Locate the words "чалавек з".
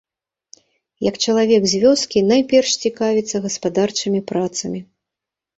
1.25-1.81